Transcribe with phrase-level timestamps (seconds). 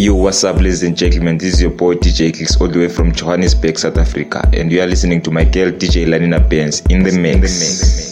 [0.00, 1.36] Yo, what's up, ladies and gentlemen?
[1.36, 4.80] This is your boy DJ Clicks, all the way from Johannesburg, South Africa, and you
[4.80, 7.34] are listening to my girl DJ Laninah Benz in the mix.
[7.34, 8.09] In the mix.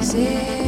[0.00, 0.59] exist.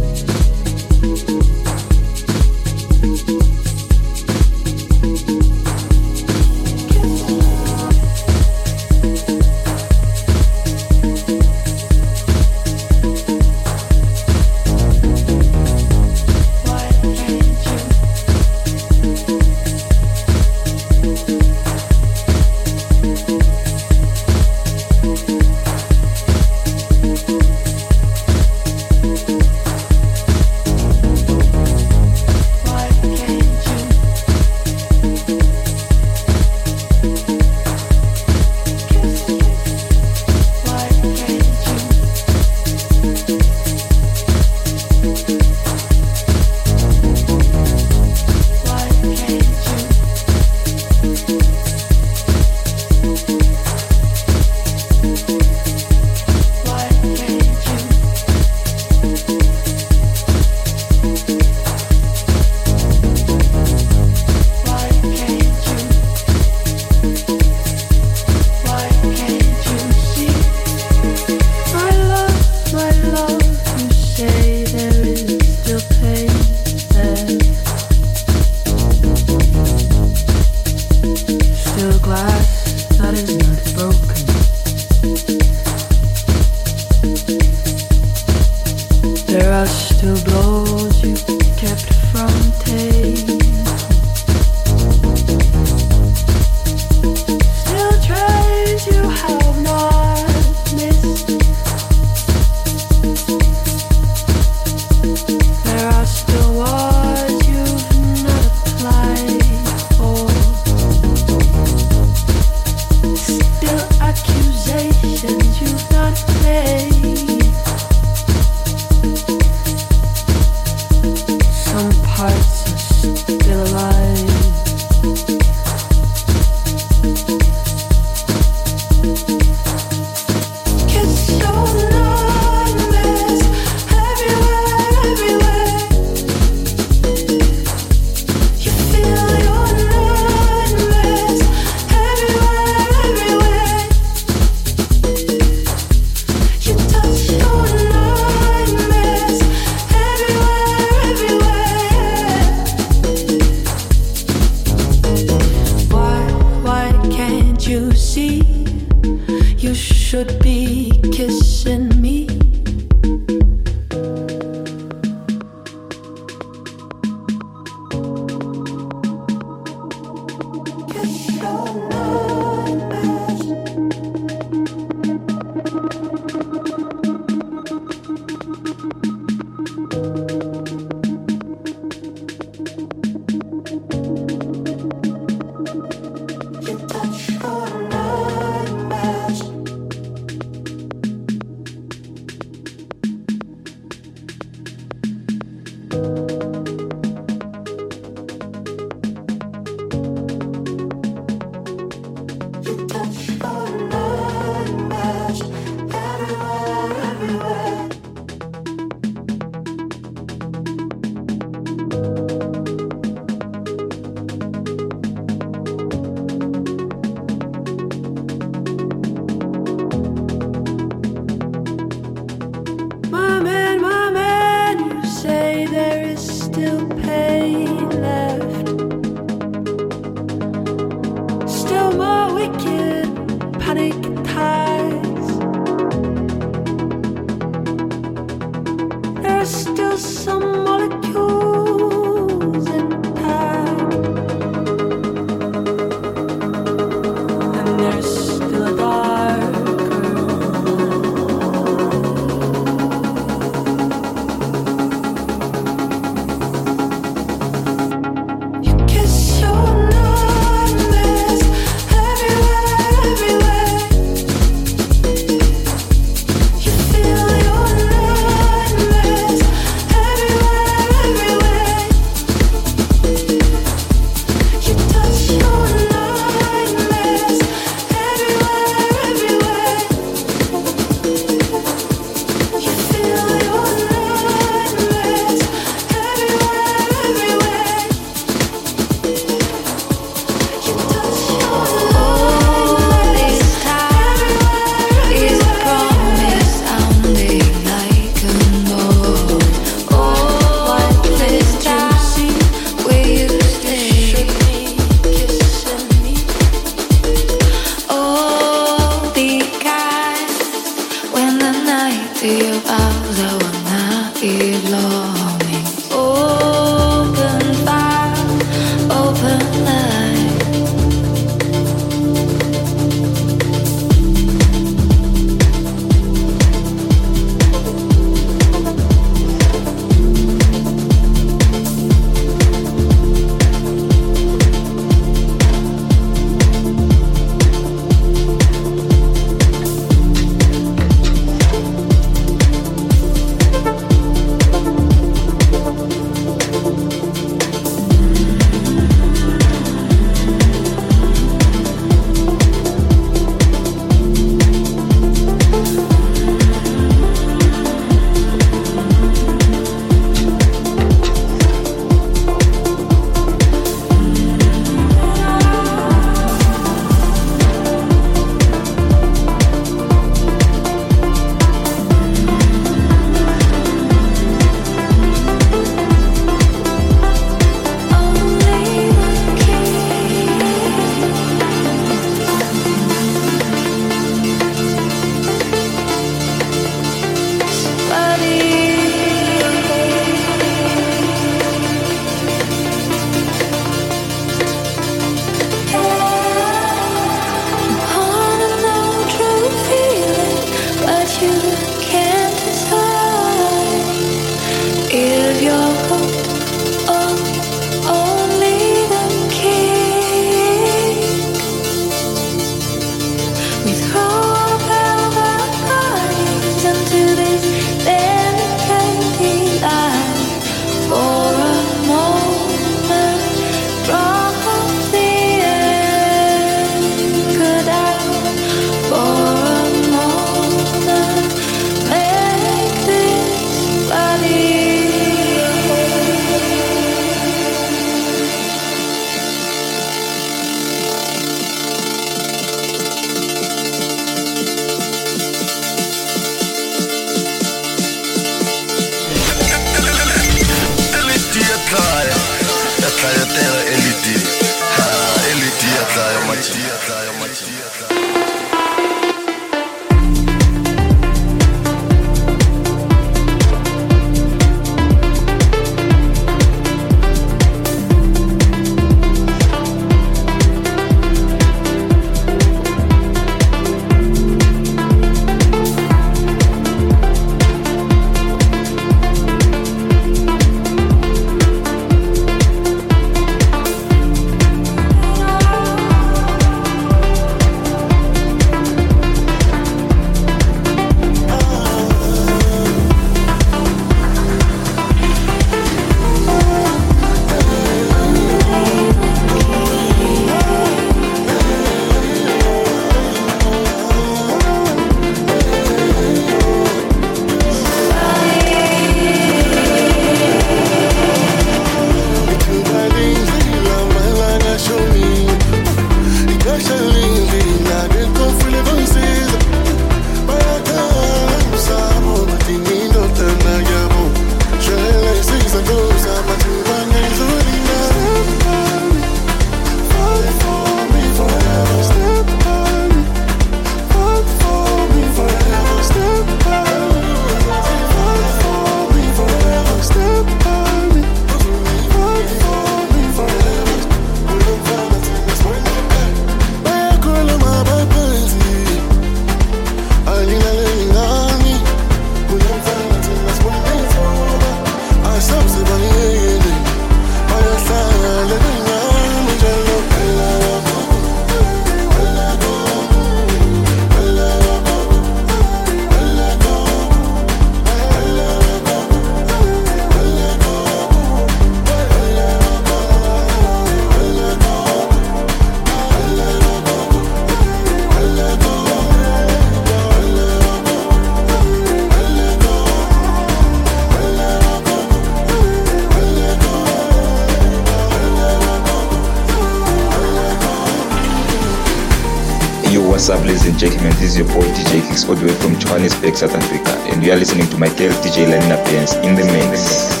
[595.71, 599.23] Fanny Specs South Africa, and you are listening to Michael DJ Laninah Benz in the
[599.23, 600.00] mix.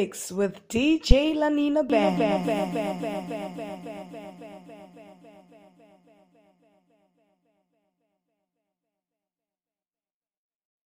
[0.00, 3.59] Mix with DJ Laninah Benz.